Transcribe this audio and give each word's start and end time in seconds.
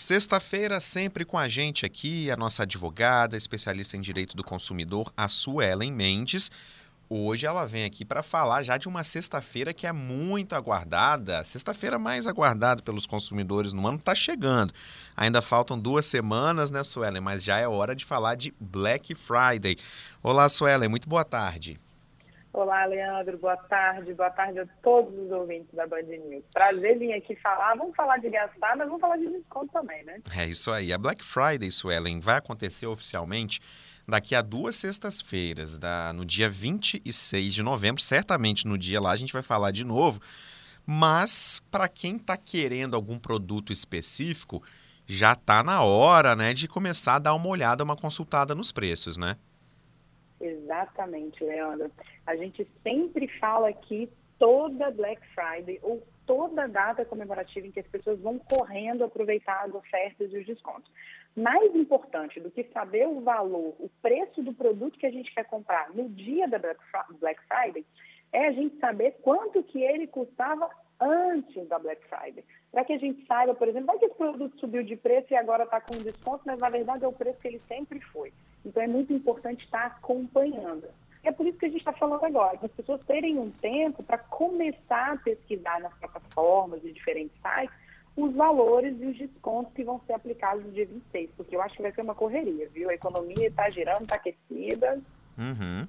Sexta-feira, 0.00 0.78
sempre 0.78 1.24
com 1.24 1.36
a 1.36 1.48
gente 1.48 1.84
aqui, 1.84 2.30
a 2.30 2.36
nossa 2.36 2.62
advogada, 2.62 3.36
especialista 3.36 3.96
em 3.96 4.00
direito 4.00 4.36
do 4.36 4.44
consumidor, 4.44 5.12
a 5.16 5.26
Suelen 5.26 5.90
Mendes. 5.90 6.52
Hoje 7.10 7.46
ela 7.46 7.66
vem 7.66 7.84
aqui 7.84 8.04
para 8.04 8.22
falar 8.22 8.62
já 8.62 8.76
de 8.76 8.86
uma 8.86 9.02
sexta-feira 9.02 9.74
que 9.74 9.88
é 9.88 9.92
muito 9.92 10.54
aguardada, 10.54 11.42
sexta-feira 11.42 11.98
mais 11.98 12.28
aguardada 12.28 12.80
pelos 12.80 13.06
consumidores 13.06 13.72
no 13.72 13.84
ano, 13.88 13.98
está 13.98 14.14
chegando. 14.14 14.72
Ainda 15.16 15.42
faltam 15.42 15.76
duas 15.76 16.06
semanas, 16.06 16.70
né, 16.70 16.84
Suelen? 16.84 17.20
Mas 17.20 17.42
já 17.42 17.58
é 17.58 17.66
hora 17.66 17.96
de 17.96 18.04
falar 18.04 18.36
de 18.36 18.54
Black 18.60 19.16
Friday. 19.16 19.76
Olá, 20.22 20.48
Suelen, 20.48 20.88
muito 20.88 21.08
boa 21.08 21.24
tarde. 21.24 21.76
Olá, 22.52 22.86
Leandro. 22.86 23.38
Boa 23.38 23.56
tarde. 23.56 24.14
Boa 24.14 24.30
tarde 24.30 24.60
a 24.60 24.66
todos 24.82 25.16
os 25.18 25.30
ouvintes 25.30 25.72
da 25.74 25.86
Band 25.86 26.02
News. 26.02 26.44
Prazer 26.52 26.98
vir 26.98 27.12
aqui 27.12 27.36
falar. 27.36 27.74
Vamos 27.76 27.94
falar 27.94 28.18
de 28.18 28.30
gastar, 28.30 28.76
mas 28.76 28.86
vamos 28.86 29.00
falar 29.00 29.16
de 29.16 29.28
desconto 29.28 29.72
também, 29.72 30.02
né? 30.04 30.20
É 30.36 30.46
isso 30.46 30.70
aí. 30.72 30.92
A 30.92 30.98
Black 30.98 31.24
Friday, 31.24 31.70
Suelen, 31.70 32.20
vai 32.20 32.36
acontecer 32.38 32.86
oficialmente 32.86 33.60
daqui 34.08 34.34
a 34.34 34.40
duas 34.40 34.76
sextas-feiras, 34.76 35.78
no 36.14 36.24
dia 36.24 36.48
26 36.48 37.54
de 37.54 37.62
novembro. 37.62 38.02
Certamente 38.02 38.66
no 38.66 38.78
dia 38.78 39.00
lá 39.00 39.10
a 39.10 39.16
gente 39.16 39.32
vai 39.32 39.42
falar 39.42 39.70
de 39.70 39.84
novo. 39.84 40.18
Mas 40.86 41.60
para 41.70 41.86
quem 41.86 42.16
está 42.16 42.36
querendo 42.36 42.96
algum 42.96 43.18
produto 43.18 43.74
específico, 43.74 44.62
já 45.06 45.32
está 45.32 45.62
na 45.62 45.82
hora 45.82 46.34
né, 46.34 46.54
de 46.54 46.66
começar 46.66 47.16
a 47.16 47.18
dar 47.18 47.34
uma 47.34 47.48
olhada, 47.48 47.84
uma 47.84 47.94
consultada 47.94 48.54
nos 48.54 48.72
preços, 48.72 49.18
né? 49.18 49.36
Exatamente, 50.40 51.42
Leandro. 51.42 51.90
A 52.26 52.36
gente 52.36 52.66
sempre 52.82 53.28
fala 53.38 53.68
aqui 53.68 54.08
toda 54.38 54.90
Black 54.90 55.20
Friday 55.34 55.80
ou 55.82 56.02
toda 56.26 56.68
data 56.68 57.04
comemorativa 57.04 57.66
em 57.66 57.70
que 57.70 57.80
as 57.80 57.86
pessoas 57.88 58.20
vão 58.20 58.38
correndo 58.38 59.02
aproveitar 59.02 59.64
as 59.64 59.74
ofertas 59.74 60.32
e 60.32 60.38
os 60.38 60.46
descontos. 60.46 60.90
Mais 61.36 61.74
importante 61.74 62.38
do 62.38 62.50
que 62.50 62.64
saber 62.64 63.08
o 63.08 63.20
valor, 63.20 63.74
o 63.78 63.90
preço 64.02 64.42
do 64.42 64.52
produto 64.52 64.98
que 64.98 65.06
a 65.06 65.10
gente 65.10 65.32
quer 65.34 65.44
comprar 65.44 65.90
no 65.94 66.08
dia 66.10 66.46
da 66.46 66.58
Black 66.58 67.40
Friday, 67.48 67.84
é 68.32 68.46
a 68.46 68.52
gente 68.52 68.78
saber 68.78 69.16
quanto 69.22 69.62
que 69.62 69.82
ele 69.82 70.06
custava 70.06 70.68
antes 71.00 71.68
da 71.68 71.78
Black 71.78 72.02
Friday. 72.06 72.44
Para 72.70 72.84
que 72.84 72.92
a 72.92 72.98
gente 72.98 73.24
saiba, 73.26 73.54
por 73.54 73.68
exemplo, 73.68 73.86
vai 73.86 73.98
que 73.98 74.06
esse 74.06 74.14
produto 74.14 74.58
subiu 74.58 74.82
de 74.82 74.96
preço 74.96 75.28
e 75.30 75.36
agora 75.36 75.64
está 75.64 75.80
com 75.80 75.96
desconto, 75.98 76.42
mas 76.44 76.58
na 76.58 76.68
verdade 76.68 77.04
é 77.04 77.08
o 77.08 77.12
preço 77.12 77.38
que 77.40 77.48
ele 77.48 77.62
sempre 77.66 78.00
foi. 78.00 78.32
Então 78.64 78.82
é 78.82 78.86
muito 78.86 79.12
importante 79.12 79.64
estar 79.64 79.86
acompanhando. 79.86 80.88
É 81.22 81.32
por 81.32 81.46
isso 81.46 81.58
que 81.58 81.66
a 81.66 81.68
gente 81.68 81.80
está 81.80 81.92
falando 81.92 82.24
agora, 82.24 82.56
para 82.56 82.66
as 82.66 82.72
pessoas 82.72 83.04
terem 83.04 83.38
um 83.38 83.50
tempo 83.50 84.02
para 84.02 84.18
começar 84.18 85.12
a 85.12 85.16
pesquisar 85.16 85.80
nas 85.80 85.92
plataformas 85.98 86.84
e 86.84 86.92
diferentes 86.92 87.36
sites 87.40 87.88
os 88.16 88.34
valores 88.34 88.96
e 89.00 89.06
os 89.06 89.16
descontos 89.16 89.72
que 89.74 89.84
vão 89.84 90.00
ser 90.06 90.14
aplicados 90.14 90.64
no 90.64 90.72
dia 90.72 90.86
26, 90.86 91.30
porque 91.36 91.54
eu 91.54 91.62
acho 91.62 91.76
que 91.76 91.82
vai 91.82 91.92
ser 91.92 92.02
uma 92.02 92.14
correria, 92.14 92.68
viu? 92.70 92.90
A 92.90 92.94
economia 92.94 93.46
está 93.46 93.70
girando, 93.70 94.02
está 94.02 94.16
aquecida. 94.16 95.00
Uhum. 95.38 95.86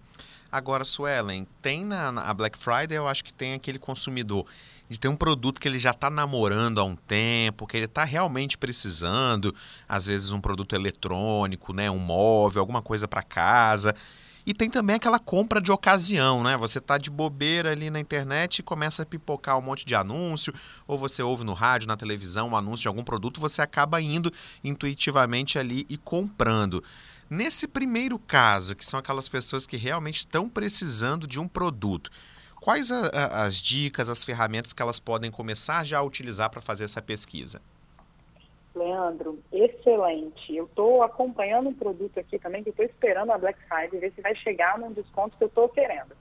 Agora, 0.51 0.83
Suelen, 0.83 1.45
tem 1.61 1.85
na, 1.85 2.11
na 2.11 2.33
Black 2.33 2.57
Friday, 2.57 2.97
eu 2.97 3.07
acho 3.07 3.23
que 3.23 3.35
tem 3.35 3.53
aquele 3.53 3.77
consumidor 3.77 4.45
de 4.89 4.99
ter 4.99 5.07
um 5.07 5.15
produto 5.15 5.61
que 5.61 5.67
ele 5.67 5.79
já 5.79 5.91
está 5.91 6.09
namorando 6.09 6.79
há 6.79 6.83
um 6.83 6.95
tempo, 6.95 7.67
que 7.67 7.77
ele 7.77 7.85
está 7.85 8.03
realmente 8.03 8.57
precisando, 8.57 9.53
às 9.87 10.07
vezes 10.07 10.31
um 10.31 10.41
produto 10.41 10.75
eletrônico, 10.75 11.71
né, 11.73 11.91
um 11.91 11.99
móvel, 11.99 12.61
alguma 12.61 12.81
coisa 12.81 13.07
para 13.07 13.21
casa. 13.21 13.93
E 14.45 14.53
tem 14.53 14.69
também 14.69 14.95
aquela 14.95 15.19
compra 15.19 15.61
de 15.61 15.71
ocasião, 15.71 16.43
né? 16.43 16.57
Você 16.57 16.79
tá 16.79 16.97
de 16.97 17.09
bobeira 17.09 17.71
ali 17.71 17.89
na 17.89 17.99
internet 17.99 18.59
e 18.59 18.63
começa 18.63 19.03
a 19.03 19.05
pipocar 19.05 19.57
um 19.57 19.61
monte 19.61 19.85
de 19.85 19.93
anúncio, 19.93 20.53
ou 20.87 20.97
você 20.97 21.21
ouve 21.21 21.43
no 21.43 21.53
rádio, 21.53 21.87
na 21.87 21.97
televisão, 21.97 22.49
um 22.49 22.55
anúncio 22.55 22.83
de 22.83 22.87
algum 22.87 23.03
produto, 23.03 23.39
você 23.39 23.61
acaba 23.61 24.01
indo 24.01 24.31
intuitivamente 24.63 25.59
ali 25.59 25.85
e 25.89 25.97
comprando. 25.97 26.83
Nesse 27.29 27.67
primeiro 27.67 28.17
caso, 28.17 28.75
que 28.75 28.83
são 28.83 28.99
aquelas 28.99 29.29
pessoas 29.29 29.67
que 29.67 29.77
realmente 29.77 30.17
estão 30.17 30.49
precisando 30.49 31.27
de 31.27 31.39
um 31.39 31.47
produto, 31.47 32.09
quais 32.59 32.91
a, 32.91 33.07
a, 33.07 33.43
as 33.43 33.57
dicas, 33.57 34.09
as 34.09 34.23
ferramentas 34.23 34.73
que 34.73 34.81
elas 34.81 34.99
podem 34.99 35.29
começar 35.29 35.85
já 35.85 35.99
a 35.99 36.03
utilizar 36.03 36.49
para 36.49 36.59
fazer 36.59 36.85
essa 36.85 37.01
pesquisa? 37.01 37.61
Leandro, 38.75 39.39
excelente. 39.89 40.55
Eu 40.55 40.65
estou 40.65 41.01
acompanhando 41.01 41.69
um 41.69 41.73
produto 41.73 42.19
aqui 42.19 42.37
também 42.37 42.63
que 42.63 42.69
estou 42.69 42.85
esperando 42.85 43.31
a 43.31 43.37
Black 43.37 43.59
Friday 43.67 43.99
ver 43.99 44.11
se 44.13 44.21
vai 44.21 44.35
chegar 44.35 44.77
num 44.77 44.91
desconto 44.91 45.37
que 45.37 45.43
eu 45.43 45.47
estou 45.47 45.69
querendo. 45.69 46.15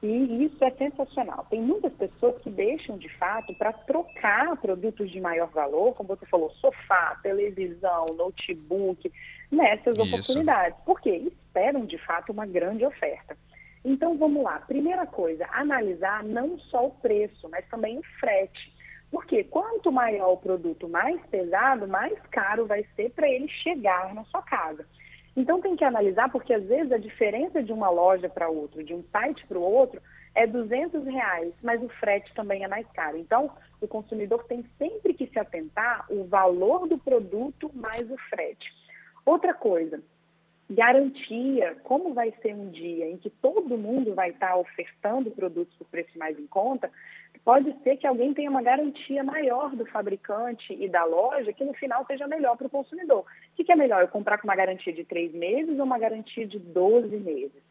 E 0.00 0.44
isso 0.44 0.62
é 0.62 0.70
sensacional. 0.72 1.46
Tem 1.50 1.60
muitas 1.60 1.92
pessoas 1.94 2.40
que 2.42 2.50
deixam 2.50 2.96
de 2.98 3.08
fato 3.16 3.52
para 3.54 3.72
trocar 3.72 4.56
produtos 4.58 5.10
de 5.10 5.20
maior 5.20 5.48
valor, 5.48 5.94
como 5.94 6.08
você 6.08 6.24
falou, 6.26 6.50
sofá, 6.52 7.18
televisão, 7.22 8.06
notebook, 8.16 9.10
nessas 9.50 9.96
isso. 9.96 10.06
oportunidades. 10.06 10.78
Porque 10.84 11.10
esperam 11.10 11.84
de 11.84 11.98
fato 11.98 12.30
uma 12.30 12.46
grande 12.46 12.84
oferta. 12.84 13.36
Então 13.84 14.16
vamos 14.16 14.42
lá. 14.42 14.60
Primeira 14.60 15.06
coisa, 15.06 15.48
analisar 15.50 16.22
não 16.22 16.58
só 16.58 16.86
o 16.86 16.90
preço, 16.90 17.48
mas 17.48 17.66
também 17.68 17.98
o 17.98 18.02
frete. 18.20 18.77
Porque 19.10 19.44
quanto 19.44 19.90
maior 19.90 20.32
o 20.32 20.36
produto 20.36 20.88
mais 20.88 21.20
pesado, 21.26 21.88
mais 21.88 22.18
caro 22.30 22.66
vai 22.66 22.84
ser 22.94 23.10
para 23.10 23.28
ele 23.28 23.48
chegar 23.48 24.14
na 24.14 24.24
sua 24.24 24.42
casa. 24.42 24.86
Então 25.36 25.60
tem 25.60 25.76
que 25.76 25.84
analisar, 25.84 26.30
porque 26.30 26.52
às 26.52 26.64
vezes 26.64 26.90
a 26.92 26.98
diferença 26.98 27.62
de 27.62 27.72
uma 27.72 27.88
loja 27.88 28.28
para 28.28 28.48
outra, 28.48 28.82
de 28.82 28.92
um 28.92 29.04
site 29.12 29.46
para 29.46 29.58
o 29.58 29.62
outro, 29.62 30.02
é 30.34 30.46
200 30.46 31.04
reais, 31.04 31.52
mas 31.62 31.82
o 31.82 31.88
frete 31.88 32.32
também 32.34 32.64
é 32.64 32.68
mais 32.68 32.86
caro. 32.92 33.16
Então, 33.16 33.50
o 33.80 33.88
consumidor 33.88 34.44
tem 34.44 34.64
sempre 34.76 35.14
que 35.14 35.26
se 35.26 35.38
atentar 35.38 36.06
o 36.10 36.24
valor 36.24 36.88
do 36.88 36.98
produto 36.98 37.70
mais 37.74 38.10
o 38.10 38.16
frete. 38.28 38.68
Outra 39.24 39.54
coisa, 39.54 40.02
garantia, 40.70 41.76
como 41.82 42.14
vai 42.14 42.32
ser 42.42 42.54
um 42.54 42.70
dia 42.70 43.08
em 43.08 43.16
que 43.16 43.30
todo 43.30 43.78
mundo 43.78 44.14
vai 44.14 44.30
estar 44.30 44.56
ofertando 44.56 45.30
produtos 45.30 45.74
por 45.76 45.86
preço 45.86 46.18
mais 46.18 46.38
em 46.38 46.46
conta, 46.46 46.90
pode 47.48 47.74
ser 47.82 47.96
que 47.96 48.06
alguém 48.06 48.34
tenha 48.34 48.50
uma 48.50 48.60
garantia 48.60 49.24
maior 49.24 49.74
do 49.74 49.86
fabricante 49.86 50.76
e 50.78 50.86
da 50.86 51.02
loja 51.06 51.50
que 51.50 51.64
no 51.64 51.72
final 51.72 52.04
seja 52.04 52.28
melhor 52.28 52.58
para 52.58 52.66
o 52.66 52.70
consumidor. 52.70 53.20
O 53.58 53.64
que 53.64 53.72
é 53.72 53.74
melhor, 53.74 54.02
eu 54.02 54.08
comprar 54.08 54.36
com 54.36 54.46
uma 54.46 54.54
garantia 54.54 54.92
de 54.92 55.02
três 55.02 55.32
meses 55.32 55.78
ou 55.78 55.86
uma 55.86 55.98
garantia 55.98 56.46
de 56.46 56.58
12 56.58 57.16
meses? 57.16 57.62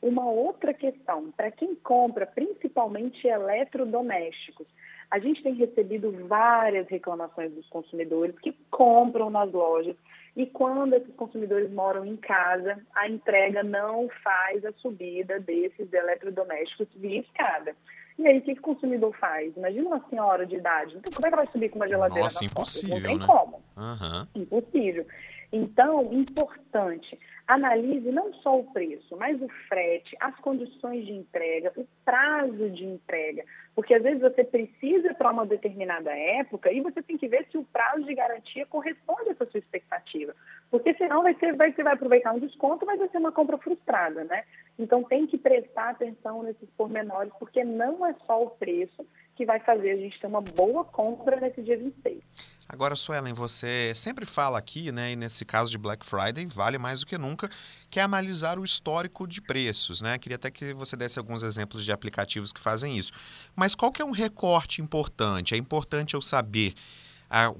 Uma 0.00 0.30
outra 0.30 0.72
questão, 0.72 1.32
para 1.32 1.50
quem 1.50 1.74
compra 1.74 2.24
principalmente 2.24 3.26
eletrodomésticos, 3.26 4.68
a 5.10 5.18
gente 5.18 5.42
tem 5.42 5.54
recebido 5.54 6.12
várias 6.28 6.86
reclamações 6.86 7.50
dos 7.50 7.68
consumidores 7.68 8.38
que 8.38 8.52
compram 8.70 9.28
nas 9.28 9.50
lojas 9.50 9.96
e 10.36 10.46
quando 10.46 10.94
esses 10.94 11.12
consumidores 11.16 11.72
moram 11.72 12.06
em 12.06 12.16
casa, 12.16 12.80
a 12.94 13.08
entrega 13.08 13.64
não 13.64 14.08
faz 14.22 14.64
a 14.64 14.72
subida 14.74 15.40
desses 15.40 15.92
eletrodomésticos 15.92 16.86
via 16.94 17.22
escada. 17.22 17.74
E 18.18 18.26
aí, 18.26 18.38
o 18.38 18.42
que, 18.42 18.54
que 18.54 18.60
o 18.60 18.64
consumidor 18.64 19.14
faz? 19.18 19.54
Imagina 19.56 19.88
uma 19.88 20.08
senhora 20.08 20.46
de 20.46 20.56
idade. 20.56 20.96
Então, 20.96 21.12
como 21.14 21.26
é 21.26 21.30
que 21.30 21.36
vai 21.36 21.46
subir 21.48 21.68
com 21.68 21.76
uma 21.76 21.88
geladeira 21.88 22.24
Nossa, 22.24 22.44
impossível, 22.44 22.96
Não 22.96 23.02
tem 23.02 23.18
né? 23.18 23.26
como. 23.26 23.62
Uhum. 23.76 24.42
Impossível. 24.42 25.06
Então, 25.52 26.12
importante, 26.12 27.18
analise 27.46 28.10
não 28.10 28.32
só 28.34 28.58
o 28.58 28.64
preço, 28.72 29.16
mas 29.16 29.40
o 29.40 29.48
frete, 29.68 30.16
as 30.20 30.34
condições 30.40 31.06
de 31.06 31.12
entrega, 31.12 31.72
o 31.76 31.86
prazo 32.04 32.70
de 32.70 32.84
entrega. 32.84 33.44
Porque 33.74 33.94
às 33.94 34.02
vezes 34.02 34.20
você 34.20 34.42
precisa 34.42 35.14
para 35.14 35.30
uma 35.30 35.46
determinada 35.46 36.10
época 36.10 36.72
e 36.72 36.80
você 36.80 37.02
tem 37.02 37.16
que 37.16 37.28
ver 37.28 37.46
se 37.50 37.58
o 37.58 37.64
prazo 37.64 38.04
de 38.04 38.14
garantia 38.14 38.66
corresponde 38.66 39.28
a 39.28 39.32
essa 39.32 39.46
sua 39.46 39.58
expectativa. 39.58 40.34
Porque 40.70 40.94
senão 40.94 41.22
vai 41.22 41.34
ser, 41.34 41.54
vai, 41.54 41.72
você 41.72 41.82
vai 41.82 41.92
aproveitar 41.94 42.32
um 42.32 42.40
desconto, 42.40 42.84
mas 42.84 42.98
vai 42.98 43.08
ser 43.08 43.18
uma 43.18 43.32
compra 43.32 43.58
frustrada, 43.58 44.24
né? 44.24 44.44
Então 44.78 45.02
tem 45.02 45.26
que 45.26 45.38
prestar 45.38 45.90
atenção 45.90 46.42
nesses 46.42 46.68
pormenores, 46.76 47.32
porque 47.38 47.64
não 47.64 48.06
é 48.06 48.14
só 48.26 48.42
o 48.42 48.50
preço 48.50 49.06
que 49.34 49.44
vai 49.44 49.60
fazer 49.60 49.92
a 49.92 49.96
gente 49.96 50.20
ter 50.20 50.26
uma 50.26 50.40
boa 50.40 50.84
compra 50.84 51.40
nesse 51.40 51.62
dia 51.62 51.76
26. 51.76 52.22
Agora, 52.68 52.96
Suelen, 52.96 53.32
você 53.32 53.94
sempre 53.94 54.26
fala 54.26 54.58
aqui, 54.58 54.90
né, 54.90 55.12
e 55.12 55.16
nesse 55.16 55.44
caso 55.44 55.70
de 55.70 55.78
Black 55.78 56.04
Friday, 56.04 56.46
vale 56.46 56.78
mais 56.78 57.00
do 57.00 57.06
que 57.06 57.16
nunca, 57.16 57.48
que 57.88 58.00
é 58.00 58.02
analisar 58.02 58.58
o 58.58 58.64
histórico 58.64 59.26
de 59.26 59.40
preços, 59.40 60.02
né? 60.02 60.18
Queria 60.18 60.34
até 60.34 60.50
que 60.50 60.74
você 60.74 60.96
desse 60.96 61.18
alguns 61.18 61.44
exemplos 61.44 61.84
de 61.84 61.92
aplicativos 61.92 62.52
que 62.52 62.60
fazem 62.60 62.98
isso. 62.98 63.12
Mas 63.54 63.76
qual 63.76 63.92
que 63.92 64.02
é 64.02 64.04
um 64.04 64.10
recorte 64.10 64.82
importante? 64.82 65.54
É 65.54 65.56
importante 65.56 66.14
eu 66.14 66.22
saber 66.22 66.74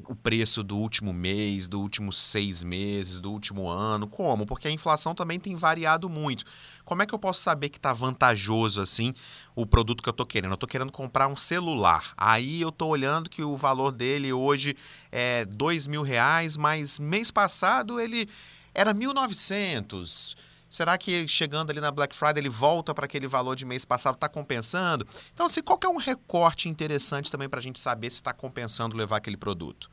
o 0.09 0.15
preço 0.15 0.63
do 0.63 0.77
último 0.77 1.13
mês, 1.13 1.67
do 1.67 1.81
último 1.81 2.13
seis 2.13 2.63
meses, 2.63 3.19
do 3.19 3.33
último 3.33 3.69
ano? 3.69 4.07
Como? 4.07 4.47
Porque 4.47 4.69
a 4.69 4.71
inflação 4.71 5.15
também 5.15 5.41
tem 5.41 5.55
variado 5.55 6.09
muito. 6.09 6.45
Como 6.85 7.03
é 7.03 7.07
que 7.07 7.15
eu 7.15 7.19
posso 7.19 7.41
saber 7.41 7.69
que 7.69 7.79
está 7.79 7.93
vantajoso 7.93 8.81
assim 8.81 9.13
o 9.55 9.67
produto 9.67 10.03
que 10.03 10.09
eu 10.09 10.13
estou 10.13 10.27
querendo? 10.27 10.53
Eu 10.53 10.55
estou 10.55 10.69
querendo 10.69 10.93
comprar 10.93 11.27
um 11.27 11.37
celular. 11.37 12.13
Aí 12.17 12.61
eu 12.61 12.69
estou 12.69 12.91
olhando 12.91 13.29
que 13.29 13.43
o 13.43 13.57
valor 13.57 13.91
dele 13.91 14.33
hoje 14.33 14.77
é 15.11 15.45
dois 15.45 15.87
mil 15.87 16.03
reais, 16.03 16.57
mas 16.57 16.99
mês 17.01 17.31
passado 17.31 17.99
ele 17.99 18.29
era 18.73 18.95
1.900. 18.95 20.37
Será 20.77 20.99
que 20.99 21.27
chegando 21.27 21.71
ali 21.71 21.81
na 21.81 21.91
Black 21.91 22.15
Friday 22.15 22.43
ele 22.43 22.51
volta 22.51 22.93
para 22.93 23.07
aquele 23.07 23.27
valor 23.27 23.57
de 23.57 23.65
mês 23.65 23.83
passado? 23.83 24.17
Está 24.17 24.29
compensando? 24.29 25.07
Então, 25.33 25.47
assim, 25.47 25.63
qual 25.63 25.81
é 25.83 25.89
um 25.89 25.97
recorte 25.97 26.69
interessante 26.69 27.33
também 27.33 27.49
para 27.49 27.61
a 27.61 27.63
gente 27.63 27.79
saber 27.81 28.11
se 28.11 28.17
está 28.17 28.31
compensando 28.31 28.95
levar 28.95 29.17
aquele 29.17 29.39
produto? 29.39 29.91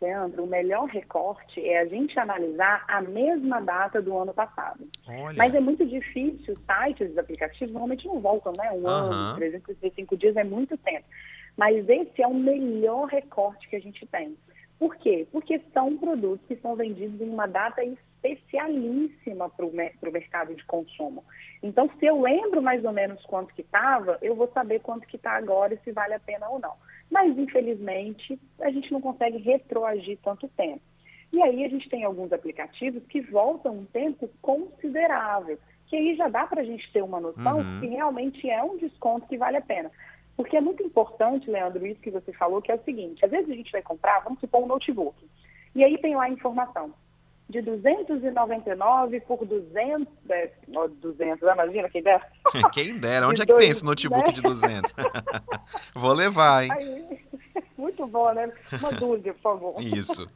Leandro, 0.00 0.44
o 0.44 0.46
melhor 0.46 0.86
recorte 0.86 1.60
é 1.60 1.78
a 1.78 1.84
gente 1.84 2.18
analisar 2.18 2.86
a 2.88 3.02
mesma 3.02 3.60
data 3.60 4.00
do 4.00 4.16
ano 4.16 4.32
passado. 4.32 4.88
Olha. 5.06 5.36
Mas 5.36 5.54
é 5.54 5.60
muito 5.60 5.84
difícil, 5.84 6.56
sites, 6.64 7.18
aplicativos 7.18 7.70
normalmente 7.70 8.06
não 8.06 8.18
voltam, 8.18 8.54
né? 8.56 8.70
Um 8.72 8.84
uhum. 8.84 8.88
ano, 8.88 9.34
365 9.36 10.16
dias 10.16 10.36
é 10.36 10.44
muito 10.44 10.74
tempo. 10.78 11.04
Mas 11.54 11.86
esse 11.86 12.22
é 12.22 12.26
o 12.26 12.32
melhor 12.32 13.08
recorte 13.08 13.68
que 13.68 13.76
a 13.76 13.80
gente 13.80 14.06
tem. 14.06 14.34
Por 14.80 14.96
quê? 14.96 15.28
Porque 15.30 15.60
são 15.74 15.94
produtos 15.98 16.46
que 16.48 16.56
são 16.56 16.74
vendidos 16.74 17.20
em 17.20 17.28
uma 17.28 17.46
data 17.46 17.82
especialíssima 17.84 19.50
para 19.50 19.66
o 19.66 20.10
mercado 20.10 20.54
de 20.54 20.64
consumo. 20.64 21.22
Então, 21.62 21.90
se 21.98 22.06
eu 22.06 22.18
lembro 22.18 22.62
mais 22.62 22.82
ou 22.82 22.90
menos 22.90 23.22
quanto 23.26 23.54
que 23.54 23.60
estava, 23.60 24.16
eu 24.22 24.34
vou 24.34 24.48
saber 24.54 24.80
quanto 24.80 25.06
que 25.06 25.16
está 25.16 25.32
agora 25.32 25.74
e 25.74 25.78
se 25.84 25.92
vale 25.92 26.14
a 26.14 26.18
pena 26.18 26.48
ou 26.48 26.58
não. 26.58 26.72
Mas, 27.10 27.36
infelizmente, 27.36 28.40
a 28.58 28.70
gente 28.70 28.90
não 28.90 29.02
consegue 29.02 29.36
retroagir 29.36 30.18
tanto 30.24 30.48
tempo. 30.48 30.80
E 31.30 31.42
aí 31.42 31.62
a 31.62 31.68
gente 31.68 31.86
tem 31.90 32.02
alguns 32.04 32.32
aplicativos 32.32 33.02
que 33.06 33.20
voltam 33.20 33.80
um 33.80 33.84
tempo 33.84 34.30
considerável, 34.40 35.58
que 35.88 35.96
aí 35.96 36.16
já 36.16 36.28
dá 36.28 36.46
para 36.46 36.62
a 36.62 36.64
gente 36.64 36.90
ter 36.90 37.02
uma 37.02 37.20
noção 37.20 37.58
uhum. 37.58 37.80
que 37.80 37.86
realmente 37.86 38.48
é 38.48 38.62
um 38.62 38.78
desconto 38.78 39.28
que 39.28 39.36
vale 39.36 39.58
a 39.58 39.62
pena. 39.62 39.90
Porque 40.40 40.56
é 40.56 40.60
muito 40.60 40.82
importante, 40.82 41.50
Leandro, 41.50 41.86
isso 41.86 42.00
que 42.00 42.10
você 42.10 42.32
falou, 42.32 42.62
que 42.62 42.72
é 42.72 42.74
o 42.74 42.82
seguinte, 42.82 43.22
às 43.22 43.30
vezes 43.30 43.50
a 43.50 43.54
gente 43.54 43.70
vai 43.70 43.82
comprar, 43.82 44.20
vamos 44.20 44.40
supor, 44.40 44.62
um 44.62 44.66
notebook, 44.66 45.14
e 45.74 45.84
aí 45.84 45.98
tem 45.98 46.16
lá 46.16 46.24
a 46.24 46.30
informação, 46.30 46.94
de 47.46 47.60
299 47.60 49.20
por 49.20 49.44
200, 49.44 50.08
é, 50.30 50.50
200, 51.02 51.46
imagina 51.46 51.90
quem 51.90 52.02
dera. 52.02 52.26
Quem 52.72 52.96
dera, 52.96 53.28
onde 53.28 53.36
de 53.36 53.42
é 53.42 53.44
que 53.44 53.52
dois, 53.52 53.64
tem 53.64 53.70
esse 53.70 53.84
notebook 53.84 54.28
né? 54.28 54.32
de 54.32 54.40
200? 54.40 54.94
Vou 55.94 56.14
levar, 56.14 56.64
hein? 56.64 56.70
Aí, 56.72 57.20
muito 57.76 58.06
bom, 58.06 58.32
né? 58.32 58.50
Uma 58.80 58.92
dúzia, 58.92 59.34
por 59.34 59.42
favor. 59.42 59.74
Isso. 59.78 60.26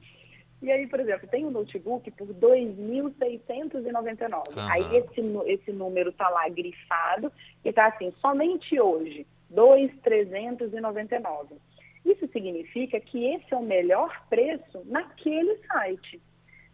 E 0.61 0.71
aí, 0.71 0.87
por 0.87 1.01
exemplo, 1.01 1.27
tem 1.29 1.47
um 1.47 1.51
notebook 1.51 2.11
por 2.11 2.27
2.699. 2.27 4.31
Uhum. 4.31 4.43
Aí 4.71 4.97
esse, 4.97 5.23
esse 5.47 5.73
número 5.73 6.11
está 6.11 6.29
lá 6.29 6.47
grifado 6.51 7.33
e 7.65 7.71
está 7.71 7.87
assim, 7.87 8.13
somente 8.21 8.79
hoje, 8.79 9.27
2.399. 9.53 11.59
Isso 12.05 12.29
significa 12.29 13.01
que 13.01 13.25
esse 13.35 13.53
é 13.53 13.57
o 13.57 13.63
melhor 13.63 14.27
preço 14.29 14.83
naquele 14.85 15.57
site. 15.67 16.21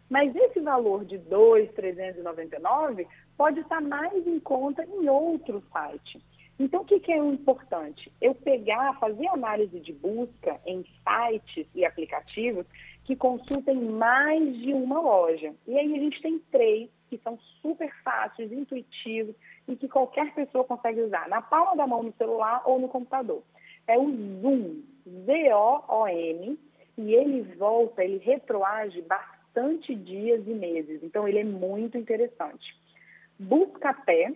Mas 0.09 0.35
esse 0.35 0.59
valor 0.59 1.05
de 1.05 1.17
2,399 1.19 3.07
pode 3.37 3.61
estar 3.61 3.79
mais 3.79 4.27
em 4.27 4.39
conta 4.39 4.83
em 4.83 5.07
outro 5.07 5.63
site. 5.71 6.21
Então, 6.59 6.81
o 6.81 6.85
que, 6.85 6.99
que 6.99 7.11
é 7.11 7.17
importante? 7.17 8.11
Eu 8.21 8.35
pegar, 8.35 8.99
fazer 8.99 9.27
análise 9.29 9.79
de 9.79 9.93
busca 9.93 10.59
em 10.65 10.83
sites 10.83 11.65
e 11.73 11.85
aplicativos 11.85 12.65
que 13.05 13.15
consultem 13.15 13.77
mais 13.77 14.57
de 14.57 14.73
uma 14.73 14.99
loja. 14.99 15.55
E 15.65 15.79
aí 15.79 15.95
a 15.95 15.99
gente 15.99 16.21
tem 16.21 16.39
três 16.51 16.89
que 17.11 17.17
são 17.17 17.37
super 17.61 17.93
fáceis, 18.03 18.53
intuitivos 18.53 19.35
e 19.67 19.75
que 19.75 19.89
qualquer 19.89 20.33
pessoa 20.33 20.63
consegue 20.63 21.01
usar 21.01 21.27
na 21.27 21.41
palma 21.41 21.75
da 21.75 21.85
mão 21.85 22.01
no 22.01 22.13
celular 22.13 22.63
ou 22.65 22.79
no 22.79 22.87
computador. 22.87 23.43
É 23.85 23.97
o 23.97 24.09
Zoom, 24.39 24.81
Z-O-O-M, 25.25 26.57
e 26.97 27.13
ele 27.13 27.41
volta, 27.57 28.01
ele 28.01 28.17
retroage 28.19 29.01
bastante 29.01 29.93
dias 29.93 30.41
e 30.47 30.53
meses. 30.53 31.03
Então, 31.03 31.27
ele 31.27 31.39
é 31.39 31.43
muito 31.43 31.97
interessante. 31.97 32.73
Buscapé, 33.37 34.33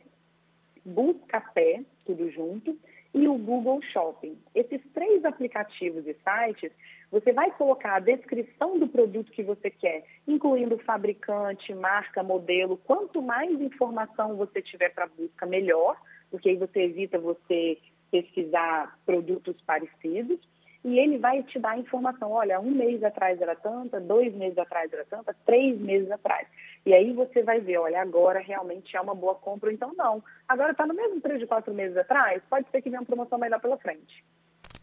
Buscapé, 0.84 1.82
tudo 2.06 2.30
junto, 2.30 2.78
e 3.14 3.26
o 3.26 3.38
Google 3.38 3.82
Shopping. 3.94 4.38
Esses 4.54 4.82
três 4.94 5.24
aplicativos 5.24 6.06
e 6.06 6.14
sites, 6.16 6.74
você 7.12 7.32
vai 7.32 7.52
colocar 7.52 7.96
a 7.96 8.00
descrição 8.00 8.78
do 8.80 8.88
produto 8.88 9.32
que 9.32 9.44
você 9.44 9.70
quer, 9.70 10.04
incluindo 10.28 10.78
fabricante, 10.80 11.74
marca, 11.74 12.24
modelo. 12.24 12.78
Quanto 12.78 13.22
mais 13.22 13.52
informação 13.62 14.36
você 14.36 14.62
tiver 14.62 14.90
para 14.90 15.08
busca, 15.08 15.46
melhor, 15.46 15.98
porque 16.30 16.50
aí 16.50 16.56
você 16.56 16.82
evita 16.84 17.18
você 17.20 17.78
pesquisar 18.12 18.98
produtos 19.06 19.60
parecidos 19.62 20.40
e 20.86 21.00
ele 21.00 21.18
vai 21.18 21.42
te 21.42 21.58
dar 21.58 21.80
informação. 21.80 22.32
Olha, 22.32 22.60
um 22.60 22.70
mês 22.70 23.04
atrás 23.04 23.42
era 23.42 23.56
tanta, 23.56 24.00
dois 24.00 24.34
meses 24.36 24.58
atrás 24.58 24.94
era 24.94 25.04
tanta, 25.06 25.36
três 25.46 25.80
meses 25.82 26.10
atrás. 26.12 26.48
E 26.86 26.94
aí 26.94 27.12
você 27.12 27.42
vai 27.42 27.60
ver, 27.60 27.80
olha, 27.80 28.00
agora 28.00 28.40
realmente 28.40 28.96
é 28.96 29.02
uma 29.02 29.16
boa 29.16 29.34
compra, 29.34 29.74
então 29.74 29.94
não. 29.98 30.24
Agora 30.48 30.74
está 30.74 30.86
no 30.86 30.94
mesmo 30.94 31.20
preço 31.20 31.40
de 31.40 31.48
quatro 31.48 31.74
meses 31.74 31.98
atrás, 31.98 32.42
pode 32.48 32.70
ser 32.70 32.84
que 32.84 32.90
venha 32.90 33.02
uma 33.02 33.06
promoção 33.08 33.40
melhor 33.40 33.60
pela 33.60 33.78
frente. 33.78 34.24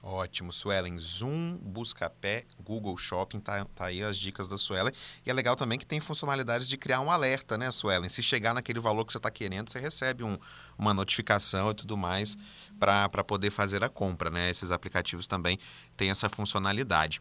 Ótimo, 0.02 0.52
Suelen. 0.52 0.98
Zoom, 0.98 1.56
Buscapé, 1.62 2.44
Google 2.58 2.96
Shopping, 2.96 3.38
tá, 3.38 3.64
tá 3.66 3.84
aí 3.86 4.02
as 4.02 4.18
dicas 4.18 4.48
da 4.48 4.58
Suelen. 4.58 4.92
E 5.24 5.30
é 5.30 5.32
legal 5.32 5.54
também 5.54 5.78
que 5.78 5.86
tem 5.86 6.00
funcionalidades 6.00 6.68
de 6.68 6.76
criar 6.76 7.00
um 7.00 7.08
alerta, 7.08 7.56
né, 7.56 7.70
Suelen? 7.70 8.08
Se 8.08 8.20
chegar 8.20 8.52
naquele 8.52 8.80
valor 8.80 9.04
que 9.04 9.12
você 9.12 9.18
está 9.18 9.30
querendo, 9.30 9.70
você 9.70 9.78
recebe 9.78 10.24
um, 10.24 10.36
uma 10.76 10.92
notificação 10.92 11.70
e 11.70 11.74
tudo 11.74 11.96
mais 11.96 12.36
para 12.80 13.22
poder 13.22 13.52
fazer 13.52 13.84
a 13.84 13.88
compra, 13.88 14.28
né? 14.28 14.50
Esses 14.50 14.72
aplicativos 14.72 15.28
também 15.28 15.56
têm 15.96 16.10
essa 16.10 16.28
funcionalidade. 16.28 17.20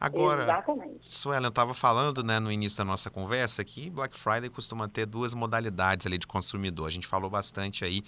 Agora, 0.00 0.44
Exatamente. 0.44 1.14
Suelen, 1.14 1.44
eu 1.44 1.48
estava 1.50 1.74
falando 1.74 2.24
né, 2.24 2.40
no 2.40 2.50
início 2.50 2.78
da 2.78 2.84
nossa 2.84 3.10
conversa 3.10 3.62
que 3.62 3.90
Black 3.90 4.18
Friday 4.18 4.48
costuma 4.48 4.88
ter 4.88 5.04
duas 5.04 5.34
modalidades 5.34 6.06
ali 6.06 6.16
de 6.16 6.26
consumidor. 6.26 6.88
A 6.88 6.90
gente 6.90 7.06
falou 7.06 7.28
bastante 7.28 7.84
aí 7.84 8.02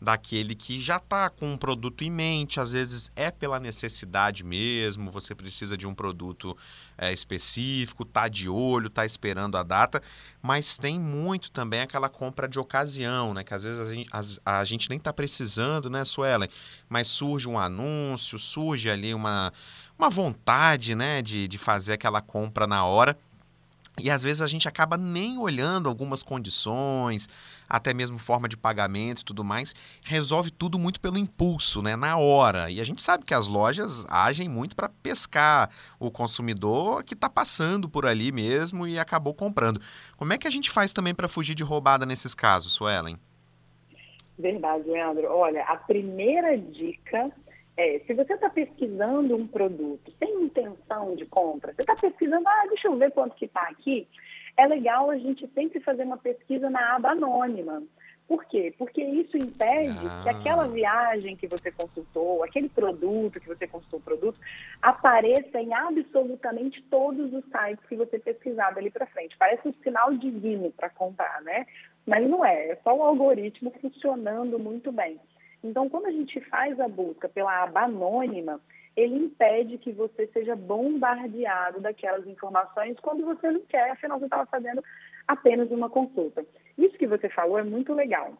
daquele 0.00 0.54
que 0.54 0.80
já 0.80 0.96
está 0.96 1.28
com 1.28 1.52
um 1.52 1.56
produto 1.56 2.02
em 2.02 2.10
mente, 2.10 2.60
às 2.60 2.72
vezes 2.72 3.10
é 3.16 3.30
pela 3.30 3.58
necessidade 3.58 4.44
mesmo, 4.44 5.10
você 5.10 5.34
precisa 5.34 5.76
de 5.76 5.86
um 5.86 5.94
produto 5.94 6.56
é, 6.96 7.12
específico, 7.12 8.04
tá 8.04 8.28
de 8.28 8.48
olho, 8.48 8.88
tá 8.88 9.04
esperando 9.04 9.56
a 9.56 9.62
data, 9.62 10.00
mas 10.40 10.76
tem 10.76 10.98
muito 10.98 11.50
também 11.50 11.80
aquela 11.80 12.08
compra 12.08 12.48
de 12.48 12.58
ocasião, 12.58 13.34
né? 13.34 13.42
Que 13.42 13.54
às 13.54 13.62
vezes 13.62 13.80
a 13.80 13.94
gente, 13.94 14.08
a, 14.44 14.60
a 14.60 14.64
gente 14.64 14.88
nem 14.88 14.98
está 14.98 15.12
precisando, 15.12 15.90
né, 15.90 16.04
Suelen? 16.04 16.48
Mas 16.88 17.08
surge 17.08 17.48
um 17.48 17.58
anúncio, 17.58 18.38
surge 18.38 18.88
ali 18.88 19.12
uma, 19.12 19.52
uma 19.98 20.08
vontade, 20.08 20.94
né, 20.94 21.20
de, 21.20 21.48
de 21.48 21.58
fazer 21.58 21.94
aquela 21.94 22.20
compra 22.20 22.66
na 22.66 22.84
hora. 22.84 23.18
E 24.00 24.10
às 24.10 24.22
vezes 24.22 24.42
a 24.42 24.46
gente 24.46 24.68
acaba 24.68 24.96
nem 24.96 25.38
olhando 25.38 25.88
algumas 25.88 26.22
condições, 26.22 27.28
até 27.68 27.92
mesmo 27.92 28.18
forma 28.18 28.48
de 28.48 28.56
pagamento 28.56 29.20
e 29.20 29.24
tudo 29.24 29.44
mais, 29.44 29.74
resolve 30.02 30.50
tudo 30.50 30.78
muito 30.78 31.00
pelo 31.00 31.18
impulso, 31.18 31.82
né, 31.82 31.96
na 31.96 32.16
hora. 32.16 32.70
E 32.70 32.80
a 32.80 32.84
gente 32.84 33.02
sabe 33.02 33.24
que 33.24 33.34
as 33.34 33.48
lojas 33.48 34.06
agem 34.08 34.48
muito 34.48 34.74
para 34.74 34.88
pescar 34.88 35.70
o 35.98 36.10
consumidor 36.10 37.04
que 37.04 37.14
está 37.14 37.28
passando 37.28 37.88
por 37.88 38.06
ali 38.06 38.32
mesmo 38.32 38.86
e 38.86 38.98
acabou 38.98 39.34
comprando. 39.34 39.80
Como 40.16 40.32
é 40.32 40.38
que 40.38 40.46
a 40.46 40.50
gente 40.50 40.70
faz 40.70 40.92
também 40.92 41.14
para 41.14 41.28
fugir 41.28 41.54
de 41.54 41.62
roubada 41.62 42.06
nesses 42.06 42.34
casos, 42.34 42.72
Suelen? 42.72 43.18
Verdade, 44.38 44.88
Leandro. 44.88 45.26
Olha, 45.28 45.64
a 45.64 45.76
primeira 45.76 46.56
dica 46.56 47.32
é, 47.78 48.00
se 48.00 48.12
você 48.12 48.34
está 48.34 48.50
pesquisando 48.50 49.36
um 49.36 49.46
produto 49.46 50.12
sem 50.18 50.42
intenção 50.42 51.14
de 51.14 51.24
compra, 51.26 51.72
você 51.72 51.82
está 51.82 51.94
pesquisando, 51.94 52.46
ah, 52.46 52.66
deixa 52.68 52.88
eu 52.88 52.96
ver 52.96 53.12
quanto 53.12 53.36
que 53.36 53.44
está 53.44 53.62
aqui, 53.68 54.08
é 54.56 54.66
legal 54.66 55.08
a 55.08 55.16
gente 55.16 55.46
sempre 55.54 55.78
fazer 55.78 56.02
uma 56.02 56.16
pesquisa 56.16 56.68
na 56.68 56.96
aba 56.96 57.10
anônima. 57.10 57.84
Por 58.26 58.44
quê? 58.46 58.74
Porque 58.76 59.00
isso 59.00 59.36
impede 59.36 60.06
ah. 60.06 60.22
que 60.24 60.28
aquela 60.28 60.66
viagem 60.66 61.36
que 61.36 61.46
você 61.46 61.70
consultou, 61.70 62.42
aquele 62.42 62.68
produto 62.68 63.38
que 63.38 63.46
você 63.46 63.68
consultou 63.68 64.00
o 64.00 64.02
produto, 64.02 64.40
apareça 64.82 65.60
em 65.60 65.72
absolutamente 65.72 66.82
todos 66.90 67.32
os 67.32 67.44
sites 67.44 67.86
que 67.88 67.94
você 67.94 68.18
pesquisar 68.18 68.72
dali 68.72 68.90
para 68.90 69.06
frente. 69.06 69.36
Parece 69.38 69.68
um 69.68 69.72
sinal 69.84 70.12
divino 70.14 70.72
para 70.72 70.90
comprar, 70.90 71.40
né? 71.42 71.64
Mas 72.04 72.28
não 72.28 72.44
é, 72.44 72.70
é 72.70 72.76
só 72.82 72.92
o 72.92 73.02
algoritmo 73.04 73.72
funcionando 73.80 74.58
muito 74.58 74.90
bem. 74.90 75.20
Então, 75.62 75.88
quando 75.88 76.06
a 76.06 76.12
gente 76.12 76.40
faz 76.42 76.78
a 76.78 76.88
busca 76.88 77.28
pela 77.28 77.64
aba 77.64 77.82
anônima, 77.82 78.60
ele 78.96 79.16
impede 79.16 79.78
que 79.78 79.92
você 79.92 80.26
seja 80.28 80.56
bombardeado 80.56 81.80
daquelas 81.80 82.26
informações 82.26 82.98
quando 83.00 83.24
você 83.24 83.50
não 83.50 83.60
quer, 83.60 83.90
afinal 83.90 84.18
você 84.18 84.26
estava 84.26 84.46
fazendo 84.46 84.82
apenas 85.26 85.70
uma 85.70 85.88
consulta. 85.88 86.44
Isso 86.76 86.98
que 86.98 87.06
você 87.06 87.28
falou 87.28 87.58
é 87.58 87.62
muito 87.62 87.92
legal. 87.92 88.34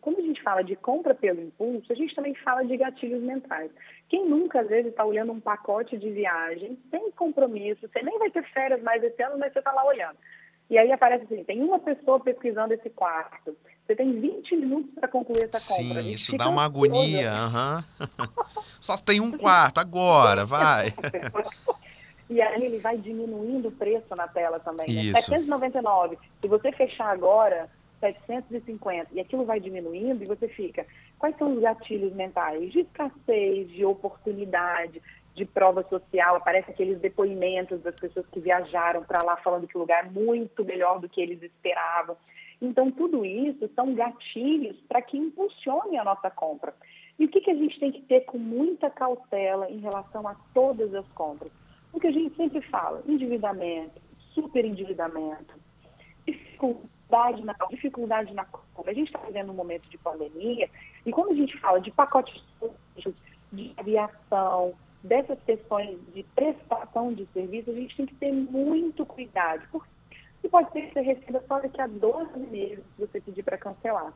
Quando 0.00 0.18
a 0.18 0.22
gente 0.22 0.42
fala 0.42 0.62
de 0.62 0.76
compra 0.76 1.14
pelo 1.14 1.40
impulso, 1.40 1.92
a 1.92 1.96
gente 1.96 2.14
também 2.14 2.34
fala 2.36 2.62
de 2.64 2.76
gatilhos 2.76 3.22
mentais. 3.22 3.70
Quem 4.08 4.28
nunca, 4.28 4.60
às 4.60 4.68
vezes, 4.68 4.90
está 4.90 5.04
olhando 5.04 5.32
um 5.32 5.40
pacote 5.40 5.96
de 5.96 6.10
viagem 6.10 6.78
sem 6.90 7.10
compromisso, 7.12 7.88
você 7.88 8.02
nem 8.02 8.18
vai 8.18 8.30
ter 8.30 8.44
férias 8.52 8.82
mais 8.82 9.02
esse 9.02 9.20
ano, 9.22 9.38
mas 9.38 9.52
você 9.52 9.58
está 9.58 9.72
lá 9.72 9.84
olhando. 9.84 10.16
E 10.68 10.78
aí 10.78 10.92
aparece 10.92 11.24
assim, 11.24 11.44
tem 11.44 11.62
uma 11.62 11.78
pessoa 11.78 12.20
pesquisando 12.20 12.74
esse 12.74 12.90
quarto, 12.90 13.56
você 13.86 13.94
tem 13.94 14.20
20 14.20 14.56
minutos 14.56 14.90
para 14.94 15.06
concluir 15.06 15.44
essa 15.44 15.60
Sim, 15.60 15.88
compra. 15.88 16.02
Sim, 16.02 16.10
isso 16.10 16.36
dá 16.36 16.48
uma 16.48 16.64
agonia. 16.64 17.30
Uhum. 17.32 18.06
Só 18.80 18.96
tem 18.96 19.20
um 19.20 19.30
quarto, 19.30 19.78
agora, 19.78 20.44
vai. 20.44 20.92
E 22.28 22.42
aí 22.42 22.64
ele 22.64 22.78
vai 22.78 22.98
diminuindo 22.98 23.68
o 23.68 23.70
preço 23.70 24.16
na 24.16 24.26
tela 24.26 24.58
também. 24.58 24.88
Né? 24.88 25.20
799. 25.20 26.18
Se 26.40 26.48
você 26.48 26.72
fechar 26.72 27.10
agora, 27.10 27.70
750. 28.00 29.10
E 29.12 29.20
aquilo 29.20 29.44
vai 29.44 29.60
diminuindo 29.60 30.24
e 30.24 30.26
você 30.26 30.48
fica. 30.48 30.84
Quais 31.20 31.36
são 31.38 31.54
os 31.54 31.60
gatilhos 31.60 32.12
mentais? 32.14 32.72
De 32.72 32.80
escassez, 32.80 33.70
de 33.70 33.84
oportunidade. 33.84 35.00
de 35.36 35.44
prova 35.44 35.86
social, 35.88 36.34
aparece 36.34 36.70
aqueles 36.70 36.98
depoimentos 36.98 37.80
das 37.82 37.94
pessoas 37.94 38.24
que 38.32 38.40
viajaram 38.40 39.04
para 39.04 39.22
lá 39.22 39.36
falando 39.36 39.68
que 39.68 39.76
o 39.76 39.80
lugar 39.80 40.06
é 40.06 40.08
muito 40.08 40.64
melhor 40.64 40.98
do 40.98 41.08
que 41.08 41.20
eles 41.20 41.42
esperavam. 41.42 42.16
Então, 42.60 42.90
tudo 42.90 43.24
isso 43.24 43.68
são 43.74 43.94
gatilhos 43.94 44.76
para 44.88 45.02
que 45.02 45.16
impulsione 45.16 45.98
a 45.98 46.04
nossa 46.04 46.30
compra. 46.30 46.74
E 47.18 47.24
o 47.24 47.28
que, 47.28 47.40
que 47.40 47.50
a 47.50 47.54
gente 47.54 47.78
tem 47.78 47.92
que 47.92 48.02
ter 48.02 48.20
com 48.22 48.38
muita 48.38 48.90
cautela 48.90 49.70
em 49.70 49.78
relação 49.78 50.26
a 50.26 50.34
todas 50.54 50.94
as 50.94 51.06
compras? 51.12 51.50
O 51.92 52.00
que 52.00 52.06
a 52.06 52.12
gente 52.12 52.34
sempre 52.36 52.60
fala, 52.62 53.02
endividamento, 53.06 54.00
superendividamento, 54.34 55.54
dificuldade 56.26 57.44
na, 57.44 57.54
dificuldade 57.70 58.34
na 58.34 58.44
compra. 58.44 58.90
A 58.90 58.94
gente 58.94 59.08
está 59.08 59.18
vivendo 59.20 59.50
um 59.50 59.54
momento 59.54 59.88
de 59.88 59.96
pandemia 59.98 60.68
e 61.04 61.12
quando 61.12 61.32
a 61.32 61.34
gente 61.34 61.58
fala 61.58 61.80
de 61.80 61.90
pacotes 61.90 62.42
de 63.52 63.72
aviação, 63.76 64.74
dessas 65.02 65.38
questões 65.44 65.98
de 66.12 66.22
prestação 66.34 67.12
de 67.14 67.26
serviço, 67.32 67.70
a 67.70 67.74
gente 67.74 67.96
tem 67.96 68.06
que 68.06 68.14
ter 68.16 68.32
muito 68.32 69.06
cuidado, 69.06 69.66
porque 70.46 70.48
pode 70.48 70.72
ser 70.72 70.82
que 70.82 70.92
você 70.92 71.00
receba 71.00 71.42
só 71.46 71.60
daqui 71.60 71.80
a 71.80 71.86
12 71.86 72.38
meses 72.38 72.78
se 72.78 73.06
você 73.06 73.20
pedir 73.20 73.42
para 73.42 73.58
cancelar. 73.58 74.12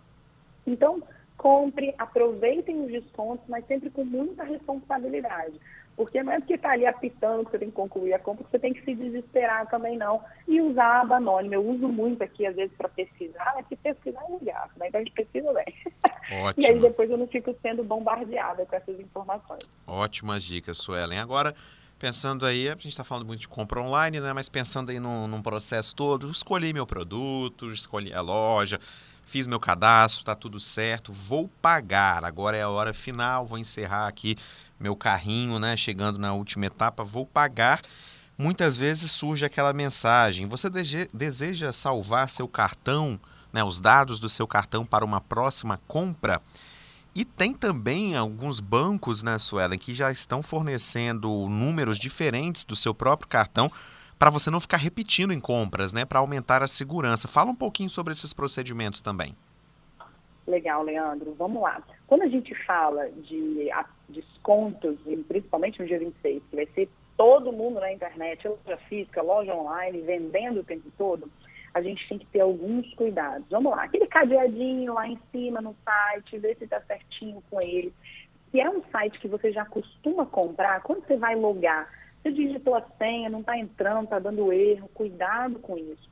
Então, 0.67 1.03
compre, 1.37 1.95
aproveitem 1.99 2.85
os 2.85 2.91
descontos, 2.91 3.45
mas 3.49 3.67
sempre 3.67 3.91
com 3.91 4.05
muita 4.05 4.45
responsabilidade. 4.45 5.61
Porque 5.97 6.23
não 6.23 6.33
é 6.33 6.39
porque 6.39 6.55
está 6.55 6.71
ali 6.71 6.87
apitando 6.87 7.45
que 7.45 7.51
você 7.51 7.59
tem 7.59 7.69
que 7.69 7.75
concluir 7.75 8.15
a 8.15 8.19
compra, 8.19 8.45
que 8.45 8.51
você 8.51 8.59
tem 8.59 8.73
que 8.73 8.83
se 8.85 8.95
desesperar 8.95 9.69
também 9.69 9.99
não. 9.99 10.23
E 10.47 10.61
usar 10.61 10.85
a 10.85 11.01
aba 11.01 11.17
anônima. 11.17 11.57
Eu 11.57 11.67
uso 11.67 11.89
muito 11.89 12.23
aqui, 12.23 12.47
às 12.47 12.57
vezes, 12.57 12.75
para 12.77 12.89
pesquisar, 12.89 13.53
mas 13.57 13.67
que 13.67 13.77
pesquisar 13.77 14.23
é 14.29 14.33
legal, 14.33 14.71
né? 14.77 14.89
Então 14.89 15.01
a 15.01 15.05
gente 15.05 15.13
pesquisa 15.13 15.53
bem. 15.53 15.75
Ótimo. 16.43 16.55
e 16.65 16.67
aí 16.67 16.81
depois 16.81 17.11
eu 17.11 17.19
não 17.19 17.27
fico 17.27 17.55
sendo 17.61 17.85
bombardeada 17.85 18.65
com 18.65 18.77
essas 18.77 18.99
informações. 18.99 19.69
Ótimas 19.87 20.43
dicas, 20.43 20.79
Suelen. 20.79 21.19
Agora, 21.19 21.55
pensando 22.01 22.47
aí, 22.47 22.67
a 22.67 22.73
gente 22.73 22.89
está 22.89 23.05
falando 23.05 23.27
muito 23.27 23.41
de 23.41 23.49
compra 23.49 23.79
online, 23.81 24.21
né? 24.21 24.33
Mas 24.33 24.49
pensando 24.49 24.89
aí 24.89 24.99
num, 24.99 25.29
num 25.29 25.43
processo 25.43 25.95
todo, 25.95 26.31
escolhi 26.31 26.73
meu 26.73 26.87
produto, 26.87 27.71
escolhi 27.71 28.13
a 28.15 28.23
loja, 28.23 28.81
fiz 29.23 29.47
meu 29.47 29.61
cadastro, 29.61 30.23
está 30.23 30.35
tudo 30.35 30.59
certo, 30.59 31.13
vou 31.13 31.47
pagar. 31.61 32.25
Agora 32.25 32.57
é 32.57 32.63
a 32.63 32.71
hora 32.71 32.95
final, 32.95 33.47
vou 33.47 33.59
encerrar 33.59 34.09
aqui 34.09 34.35
meu 34.81 34.97
carrinho, 34.97 35.59
né? 35.59 35.77
Chegando 35.77 36.19
na 36.19 36.33
última 36.33 36.65
etapa, 36.65 37.05
vou 37.05 37.27
pagar. 37.27 37.83
Muitas 38.39 38.79
vezes 38.79 39.13
surge 39.13 39.45
aquela 39.45 39.75
mensagem: 39.75 40.47
você 40.47 40.71
deseja 41.13 41.71
salvar 41.71 42.31
seu 42.31 42.49
cartão, 42.49 43.21
né, 43.53 43.63
os 43.63 43.79
dados 43.79 44.19
do 44.19 44.31
seu 44.31 44.47
cartão 44.47 44.87
para 44.87 45.05
uma 45.05 45.21
próxima 45.21 45.79
compra? 45.87 46.41
E 47.15 47.25
tem 47.25 47.53
também 47.53 48.17
alguns 48.17 48.61
bancos, 48.61 49.23
né, 49.23 49.37
Suelen, 49.39 49.79
que 49.79 49.93
já 49.93 50.11
estão 50.11 50.43
fornecendo 50.43 51.29
números 51.49 51.99
diferentes 51.99 52.65
do 52.65 52.77
seu 52.77 52.95
próprio 52.95 53.29
cartão 53.29 53.71
para 54.17 54.31
você 54.31 54.51
não 54.51 54.61
ficar 54.61 54.77
repetindo 54.77 55.33
em 55.33 55.41
compras, 55.41 55.93
né, 55.93 56.05
para 56.05 56.21
aumentar 56.21 56.63
a 56.63 56.69
segurança. 56.69 57.27
Fala 57.27 57.51
um 57.51 57.57
pouquinho 57.57 57.91
sobre 57.91 58.13
esses 58.13 58.33
procedimentos 58.33 59.01
também. 59.01 59.35
Legal, 60.47 60.83
Leandro. 60.83 61.35
Vamos 61.39 61.63
lá. 61.63 61.83
Quando 62.07 62.23
a 62.23 62.29
gente 62.29 62.55
fala 62.65 63.09
de 63.11 63.71
descontos, 64.09 64.99
principalmente 65.27 65.81
no 65.81 65.87
dia 65.87 65.99
26, 65.99 66.43
que 66.51 66.57
vai 66.57 66.67
ser 66.75 66.89
todo 67.17 67.53
mundo 67.53 67.81
na 67.81 67.93
internet, 67.93 68.47
loja 68.49 68.77
física, 68.89 69.23
loja 69.23 69.55
online, 69.55 70.01
vendendo 70.01 70.61
o 70.61 70.65
tempo 70.65 70.91
todo, 70.97 71.31
a 71.73 71.81
gente 71.81 72.09
tem 72.09 72.19
que 72.19 72.27
ter 72.27 72.41
alguns 72.41 72.93
cuidados. 72.95 73.47
Vamos 73.51 73.71
lá, 73.73 73.85
aquele 73.85 74.07
cadeadinho 74.07 74.95
lá 74.95 75.07
em 75.07 75.19
cima 75.31 75.61
no 75.61 75.77
site, 75.85 76.39
ver 76.39 76.57
se 76.57 76.65
está 76.65 76.81
certinho 76.83 77.43
com 77.51 77.61
ele. 77.61 77.93
Se 78.51 78.61
é 78.61 78.69
um 78.69 78.83
site 78.91 79.19
que 79.21 79.29
você 79.29 79.53
já 79.53 79.65
costuma 79.65 80.27
comprar, 80.27 80.83
quando 80.83 81.07
você 81.07 81.17
vai 81.17 81.37
logar, 81.37 81.89
você 82.21 82.33
digitou 82.33 82.75
a 82.75 82.83
senha, 82.99 83.31
não 83.31 83.41
está 83.41 83.57
entrando, 83.57 84.05
está 84.05 84.19
dando 84.19 84.53
erro, 84.53 84.91
cuidado 84.93 85.59
com 85.61 85.79
isso. 85.79 86.11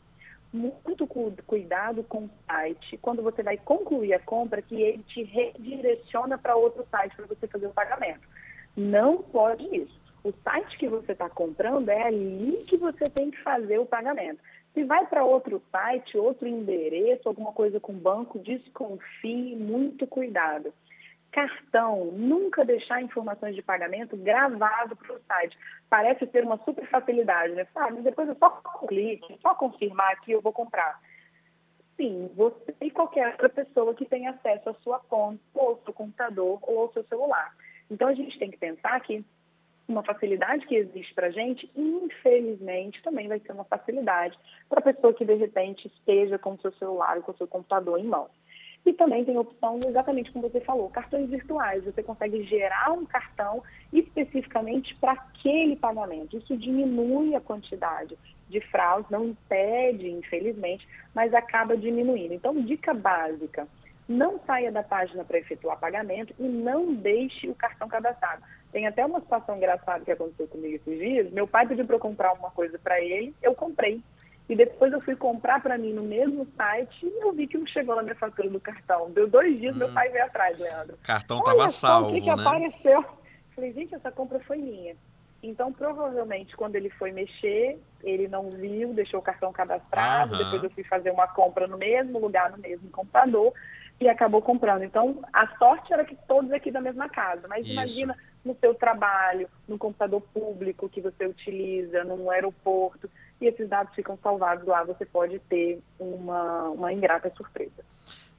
Muito 0.51 1.07
cuidado 1.47 2.03
com 2.05 2.25
o 2.25 2.31
site. 2.47 2.97
Quando 3.03 3.23
você 3.23 3.43
vai 3.43 3.59
concluir 3.59 4.15
a 4.15 4.21
compra, 4.21 4.63
que 4.63 4.81
ele 4.81 5.03
te 5.03 5.23
redireciona 5.23 6.39
para 6.39 6.57
outro 6.57 6.87
site 6.91 7.15
para 7.15 7.27
você 7.27 7.47
fazer 7.47 7.67
o 7.67 7.73
pagamento. 7.73 8.27
Não 8.75 9.19
pode 9.19 9.65
isso. 9.77 10.01
O 10.25 10.33
site 10.43 10.79
que 10.79 10.89
você 10.89 11.13
está 11.13 11.29
comprando 11.29 11.91
é 11.91 12.03
ali 12.05 12.65
que 12.67 12.77
você 12.77 13.05
tem 13.11 13.31
que 13.31 13.43
fazer 13.43 13.79
o 13.79 13.87
pagamento. 13.87 14.41
Se 14.79 14.85
vai 14.85 15.05
para 15.09 15.25
outro 15.25 15.61
site, 15.73 16.17
outro 16.17 16.47
endereço, 16.47 17.29
alguma 17.29 17.53
coisa 17.53 17.81
com 17.81 17.93
banco, 17.93 18.39
desconfie, 18.39 19.57
muito 19.57 20.07
cuidado 20.07 20.73
cartão, 21.33 22.07
nunca 22.13 22.65
deixar 22.65 23.03
informações 23.03 23.57
de 23.57 23.61
pagamento 23.61 24.17
gravado 24.17 24.97
para 24.97 25.17
o 25.17 25.21
site. 25.27 25.59
Parece 25.91 26.27
ter 26.29 26.45
uma 26.45 26.59
super 26.59 26.87
facilidade, 26.87 27.55
né? 27.55 27.67
Ah, 27.75 27.91
mas 27.91 28.05
depois 28.05 28.29
eu 28.29 28.37
só 28.37 28.51
clique, 28.89 29.37
só 29.43 29.53
confirmar 29.55 30.21
que 30.21 30.33
eu 30.33 30.41
vou 30.41 30.53
comprar. 30.53 31.01
Sim, 31.97 32.31
você 32.37 32.75
e 32.81 32.91
qualquer 32.91 33.33
outra 33.33 33.49
pessoa 33.49 33.95
que 33.95 34.07
tenha 34.07 34.31
acesso 34.31 34.71
à 34.71 34.75
sua 34.75 35.01
conta, 35.01 35.41
ou 35.55 35.71
ao 35.71 35.83
seu 35.83 35.93
computador, 35.93 36.61
ou 36.63 36.83
ao 36.83 36.93
seu 36.93 37.05
celular. 37.05 37.53
Então 37.91 38.09
a 38.09 38.15
gente 38.15 38.39
tem 38.39 38.51
que 38.51 38.57
pensar 38.59 38.99
que 39.01 39.25
uma 39.89 40.03
facilidade 40.03 40.67
que 40.67 40.77
existe 40.77 41.15
para 41.15 41.29
a 41.29 41.31
gente, 41.31 41.71
infelizmente, 41.75 43.03
também 43.03 43.27
vai 43.27 43.41
ser 43.41 43.53
uma 43.53 43.65
facilidade 43.65 44.39
para 44.69 44.81
a 44.81 44.83
pessoa 44.83 45.15
que 45.15 45.25
de 45.25 45.35
repente 45.35 45.89
esteja 45.89 46.39
com 46.39 46.53
o 46.53 46.61
seu 46.61 46.71
celular 46.73 47.19
e 47.19 47.23
com 47.23 47.33
o 47.33 47.37
seu 47.37 47.49
computador 47.49 47.99
em 47.99 48.05
mãos. 48.05 48.31
E 48.85 48.93
também 48.93 49.25
tem 49.25 49.37
a 49.37 49.41
opção, 49.41 49.81
exatamente 49.87 50.31
como 50.31 50.49
você 50.49 50.61
falou, 50.61 50.89
cartões 50.91 51.29
virtuais. 51.29 51.85
Você 51.85 52.03
consegue 52.03 52.43
gerar 52.45 52.93
um 52.93 53.05
cartão 53.05 53.63
especificamente 53.93 54.95
para 54.97 55.13
aquele 55.13 55.75
pagamento. 55.75 56.37
Isso 56.37 56.57
diminui 56.57 57.35
a 57.35 57.41
quantidade 57.41 58.17
de 58.49 58.61
fraudes, 58.61 59.11
não 59.11 59.27
impede, 59.27 60.09
infelizmente, 60.11 60.87
mas 61.15 61.35
acaba 61.35 61.77
diminuindo. 61.77 62.35
Então, 62.35 62.55
dica 62.63 62.95
básica: 62.95 63.67
não 64.09 64.41
saia 64.47 64.73
da 64.73 64.83
página 64.83 65.23
para 65.23 65.39
efetuar 65.39 65.79
pagamento 65.79 66.35
e 66.39 66.45
não 66.45 66.95
deixe 66.95 67.49
o 67.49 67.55
cartão 67.55 67.89
cadastrado. 67.89 68.43
Tem 68.73 68.87
até 68.87 69.05
uma 69.05 69.21
situação 69.21 69.57
engraçada 69.57 70.05
que 70.05 70.13
aconteceu 70.13 70.47
comigo 70.47 70.77
esses 70.77 70.99
dias. 70.99 71.33
Meu 71.33 71.47
pai 71.47 71.67
pediu 71.67 71.87
para 71.87 71.97
eu 71.97 72.01
comprar 72.01 72.33
uma 72.35 72.51
coisa 72.51 72.79
para 72.79 73.01
ele, 73.01 73.35
eu 73.43 73.55
comprei. 73.55 74.03
E 74.49 74.57
depois 74.57 74.93
eu 74.93 75.01
fui 75.03 75.15
comprar 75.15 75.63
para 75.63 75.77
mim 75.77 75.93
no 75.93 76.03
mesmo 76.03 76.47
site 76.57 77.05
e 77.05 77.23
eu 77.23 77.33
vi 77.33 77.47
que 77.47 77.59
não 77.59 77.67
chegou 77.67 77.95
na 77.95 78.03
minha 78.03 78.15
fatura 78.15 78.49
do 78.49 78.61
cartão. 78.61 79.11
Deu 79.11 79.29
dois 79.29 79.59
dias, 79.59 79.75
hum. 79.75 79.79
meu 79.79 79.93
pai 79.93 80.09
veio 80.09 80.25
atrás, 80.25 80.59
Leandro. 80.59 80.95
O 80.95 81.07
cartão 81.07 81.39
estava 81.39 81.71
salvo, 81.71 82.13
que, 82.13 82.21
que 82.21 82.27
né? 82.27 82.33
apareceu. 82.33 83.05
Falei, 83.55 83.73
gente, 83.73 83.95
essa 83.95 84.11
compra 84.11 84.41
foi 84.41 84.57
minha. 84.57 84.97
Então, 85.43 85.73
provavelmente, 85.73 86.57
quando 86.57 86.77
ele 86.77 86.91
foi 86.91 87.13
mexer, 87.13 87.79
ele 88.03 88.27
não 88.27 88.51
viu, 88.51 88.93
deixou 88.93 89.21
o 89.21 89.23
cartão 89.23 89.53
cadastrado. 89.53 90.33
Uhum. 90.33 90.39
Depois 90.39 90.65
eu 90.65 90.71
fui 90.71 90.85
fazer 90.85 91.11
uma 91.11 91.29
compra 91.29 91.67
no 91.67 91.79
mesmo 91.79 92.19
lugar, 92.19 92.51
no 92.51 92.59
mesmo 92.59 92.91
computador, 92.91 93.53
e 94.01 94.09
acabou 94.09 94.43
comprando. 94.43 94.83
Então, 94.83 95.23
a 95.33 95.47
sorte 95.59 95.93
era 95.93 96.05
que 96.05 96.17
todos 96.27 96.51
aqui 96.53 96.71
da 96.71 96.81
mesma 96.81 97.09
casa. 97.09 97.47
Mas 97.49 97.65
Isso. 97.65 97.73
imagina 97.73 98.17
no 98.45 98.57
seu 98.61 98.75
trabalho, 98.75 99.49
no 99.67 99.77
computador 99.77 100.21
público 100.33 100.89
que 100.89 101.01
você 101.01 101.27
utiliza, 101.27 102.05
no 102.05 102.31
aeroporto 102.31 103.11
e 103.41 103.47
esses 103.47 103.69
dados 103.69 103.95
ficam 103.95 104.19
salvados 104.23 104.67
lá, 104.67 104.83
você 104.85 105.05
pode 105.05 105.39
ter 105.41 105.81
uma, 105.99 106.71
uma 106.71 106.93
ingrata 106.93 107.33
surpresa. 107.37 107.85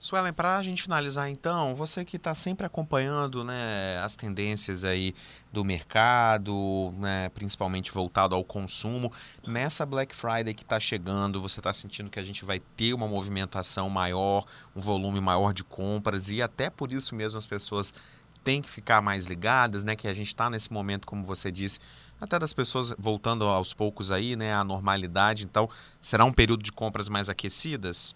Suelen, 0.02 0.32
para 0.32 0.56
a 0.56 0.64
gente 0.64 0.82
finalizar 0.82 1.30
então, 1.30 1.76
você 1.76 2.06
que 2.06 2.16
está 2.16 2.34
sempre 2.34 2.66
acompanhando 2.66 3.44
né, 3.44 4.00
as 4.02 4.16
tendências 4.16 4.86
aí 4.86 5.14
do 5.52 5.66
mercado, 5.66 6.94
né, 6.98 7.28
principalmente 7.34 7.92
voltado 7.92 8.34
ao 8.34 8.42
consumo, 8.42 9.12
nessa 9.46 9.86
Black 9.86 10.16
Friday 10.16 10.54
que 10.54 10.64
está 10.64 10.80
chegando, 10.80 11.42
você 11.42 11.60
está 11.60 11.74
sentindo 11.74 12.10
que 12.10 12.18
a 12.18 12.24
gente 12.24 12.46
vai 12.46 12.60
ter 12.78 12.94
uma 12.94 13.10
movimentação 13.10 13.90
maior, 13.90 14.46
um 14.74 14.80
volume 14.80 15.20
maior 15.20 15.54
de 15.54 15.66
compras 15.66 16.30
e 16.30 16.42
até 16.42 16.70
por 16.70 16.94
isso 16.94 17.14
mesmo 17.14 17.38
as 17.38 17.46
pessoas 17.46 17.94
têm 18.50 18.64
que 18.64 18.70
ficar 18.70 19.00
mais 19.00 19.28
ligadas, 19.28 19.84
né, 19.84 19.96
que 19.96 20.08
a 20.08 20.14
gente 20.14 20.26
está 20.26 20.50
nesse 20.50 20.74
momento, 20.74 21.06
como 21.06 21.24
você 21.24 21.52
disse, 21.52 21.80
até 22.20 22.40
das 22.40 22.52
pessoas 22.52 22.96
voltando 22.98 23.46
aos 23.46 23.76
poucos 23.76 24.12
aí, 24.12 24.36
né, 24.36 24.52
à 24.52 24.64
normalidade. 24.64 25.46
Então, 25.46 25.70
será 26.02 26.26
um 26.26 26.34
período 26.34 26.64
de 26.64 26.72
compras 26.72 27.08
mais 27.08 27.30
aquecidas? 27.30 28.16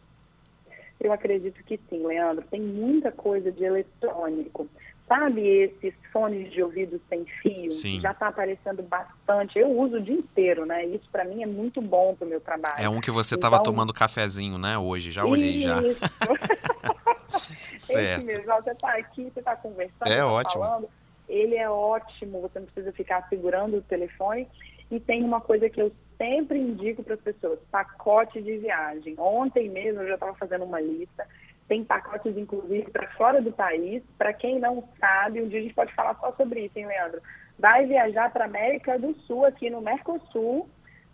Eu 0.99 1.13
acredito 1.13 1.63
que 1.63 1.79
sim, 1.87 2.03
Leandro. 2.03 2.43
Tem 2.49 2.59
muita 2.59 3.11
coisa 3.11 3.51
de 3.51 3.63
eletrônico. 3.63 4.67
Sabe 5.07 5.45
esses 5.45 5.93
fones 6.11 6.51
de 6.51 6.63
ouvido 6.63 6.99
sem 7.09 7.25
fio? 7.25 7.69
Sim. 7.69 7.99
Já 7.99 8.09
está 8.11 8.29
aparecendo 8.29 8.81
bastante. 8.81 9.59
Eu 9.59 9.69
uso 9.69 9.97
o 9.97 10.01
dia 10.01 10.15
inteiro, 10.15 10.65
né? 10.65 10.83
Isso 10.87 11.07
para 11.11 11.25
mim 11.25 11.43
é 11.43 11.45
muito 11.45 11.79
bom 11.79 12.15
para 12.15 12.25
o 12.25 12.29
meu 12.29 12.41
trabalho. 12.41 12.75
É 12.79 12.89
um 12.89 12.99
que 12.99 13.11
você 13.11 13.35
estava 13.35 13.57
então... 13.57 13.65
tomando 13.65 13.93
cafezinho, 13.93 14.57
né? 14.57 14.79
Hoje, 14.79 15.11
já 15.11 15.23
olhei 15.23 15.57
Isso. 15.57 15.67
já. 15.67 15.79
certo. 17.85 18.19
Esse 18.19 18.25
mesmo, 18.25 18.53
você 18.53 18.71
está 18.71 18.93
aqui, 18.93 19.31
você 19.31 19.39
está 19.39 19.55
conversando, 19.55 20.11
é 20.11 20.17
tá 20.17 20.27
ótimo. 20.27 20.63
falando 20.63 20.89
ele 21.29 21.55
é 21.55 21.69
ótimo, 21.69 22.41
você 22.41 22.59
não 22.59 22.65
precisa 22.65 22.91
ficar 22.91 23.27
segurando 23.29 23.77
o 23.77 23.81
telefone. 23.81 24.47
E 24.91 24.99
tem 24.99 25.23
uma 25.23 25.41
coisa 25.41 25.69
que 25.69 25.81
eu 25.81 25.91
sempre 26.17 26.59
indico 26.59 27.01
para 27.01 27.15
as 27.15 27.21
pessoas: 27.21 27.59
pacote 27.71 28.41
de 28.41 28.57
viagem. 28.57 29.15
Ontem 29.17 29.69
mesmo 29.69 30.01
eu 30.01 30.07
já 30.07 30.13
estava 30.15 30.35
fazendo 30.35 30.65
uma 30.65 30.81
lista. 30.81 31.25
Tem 31.67 31.83
pacotes, 31.83 32.37
inclusive, 32.37 32.91
para 32.91 33.09
fora 33.13 33.41
do 33.41 33.51
país. 33.51 34.03
Para 34.17 34.33
quem 34.33 34.59
não 34.59 34.83
sabe, 34.99 35.41
um 35.41 35.47
dia 35.47 35.59
a 35.59 35.63
gente 35.63 35.73
pode 35.73 35.93
falar 35.93 36.15
só 36.19 36.33
sobre 36.33 36.65
isso, 36.65 36.77
hein, 36.77 36.87
Leandro? 36.87 37.21
vai 37.57 37.85
viajar 37.85 38.31
para 38.31 38.45
a 38.45 38.47
América 38.47 38.97
do 38.97 39.13
Sul, 39.21 39.45
aqui 39.45 39.69
no 39.69 39.81
Mercosul, 39.81 40.67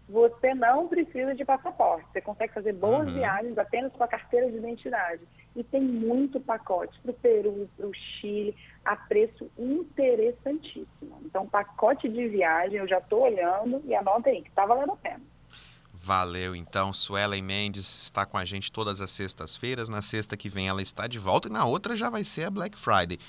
você 0.10 0.56
não 0.56 0.88
precisa 0.88 1.36
de 1.36 1.46
passaporte. 1.46 2.08
Você 2.12 2.20
consegue 2.20 2.52
fazer 2.52 2.74
boas 2.74 3.08
uhum. 3.08 3.14
viagens 3.14 3.58
apenas 3.58 3.94
com 3.94 4.04
a 4.04 4.08
carteira 4.08 4.50
de 4.50 4.58
identidade. 4.58 5.22
E 5.56 5.64
tem 5.64 5.82
muito 5.82 6.40
pacote 6.40 7.00
para 7.02 7.12
o 7.12 7.14
Peru, 7.14 7.70
para 7.78 7.86
o 7.86 7.94
Chile, 7.94 8.56
a 8.84 8.96
preço 8.96 9.50
interessantíssimo. 9.58 11.22
Então, 11.24 11.48
pacote 11.48 12.10
de 12.10 12.28
viagem, 12.28 12.80
eu 12.80 12.88
já 12.88 12.98
estou 12.98 13.22
olhando 13.22 13.82
e 13.86 13.94
anota 13.94 14.30
aí, 14.30 14.42
que 14.42 14.50
está 14.50 14.66
valendo 14.66 14.94
a 14.94 14.98
pena. 14.98 15.22
Valeu, 15.94 16.56
então. 16.56 16.92
Suelen 16.92 17.44
Mendes 17.44 18.04
está 18.04 18.26
com 18.26 18.38
a 18.38 18.46
gente 18.46 18.72
todas 18.72 19.02
as 19.02 19.12
sextas-feiras. 19.12 19.90
Na 19.90 20.02
sexta 20.02 20.36
que 20.36 20.50
vem 20.50 20.68
ela 20.68 20.82
está 20.82 21.08
de 21.08 21.20
volta 21.20 21.50
e 21.50 21.52
na 21.52 21.66
outra 21.66 21.96
já 21.96 22.10
vai 22.10 22.24
ser 22.24 22.46
a 22.46 22.50
Black 22.50 22.80
Friday. 22.80 23.20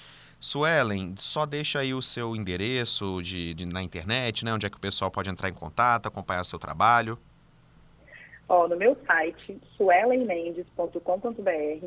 Suelen, 0.40 1.14
só 1.18 1.44
deixa 1.44 1.80
aí 1.80 1.92
o 1.92 2.00
seu 2.00 2.35
endereço 2.35 3.20
de, 3.23 3.52
de, 3.52 3.66
na 3.66 3.82
internet, 3.82 4.42
né? 4.42 4.54
Onde 4.54 4.64
é 4.64 4.70
que 4.70 4.78
o 4.78 4.80
pessoal 4.80 5.11
pode 5.11 5.28
entrar 5.28 5.50
em 5.50 5.54
contato, 5.54 6.06
acompanhar 6.06 6.42
seu 6.44 6.59
trabalho. 6.59 7.18
Ó, 8.49 8.66
no 8.66 8.75
meu 8.75 8.97
site, 9.06 9.61
suelenmendes.com.br, 9.76 11.87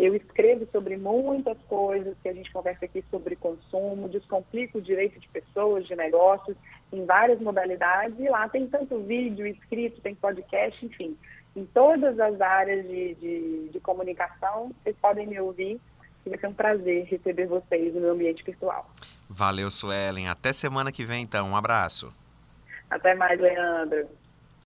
eu 0.00 0.16
escrevo 0.16 0.66
sobre 0.72 0.96
muitas 0.96 1.56
coisas 1.68 2.16
que 2.20 2.28
a 2.28 2.32
gente 2.32 2.52
conversa 2.52 2.86
aqui 2.86 3.04
sobre 3.08 3.36
consumo, 3.36 4.08
descomplico 4.08 4.78
o 4.78 4.82
direito 4.82 5.20
de 5.20 5.28
pessoas, 5.28 5.86
de 5.86 5.94
negócios, 5.94 6.56
em 6.92 7.06
várias 7.06 7.40
modalidades, 7.40 8.18
e 8.18 8.28
lá 8.28 8.48
tem 8.48 8.66
tanto 8.66 8.98
vídeo, 9.04 9.46
escrito, 9.46 10.00
tem 10.00 10.16
podcast, 10.16 10.84
enfim. 10.84 11.16
Em 11.54 11.64
todas 11.66 12.18
as 12.18 12.40
áreas 12.40 12.84
de, 12.84 13.14
de, 13.14 13.68
de 13.68 13.80
comunicação, 13.80 14.72
vocês 14.82 14.96
podem 15.00 15.28
me 15.28 15.38
ouvir 15.38 15.80
vai 16.30 16.38
ser 16.38 16.46
um 16.46 16.54
prazer 16.54 17.04
receber 17.04 17.46
vocês 17.46 17.94
no 17.94 18.00
meu 18.00 18.12
ambiente 18.12 18.44
virtual. 18.44 18.90
Valeu, 19.28 19.70
Suelen. 19.70 20.28
Até 20.28 20.52
semana 20.52 20.92
que 20.92 21.04
vem, 21.04 21.22
então. 21.22 21.48
Um 21.48 21.56
abraço. 21.56 22.12
Até 22.90 23.14
mais, 23.14 23.40
Leandro. 23.40 24.06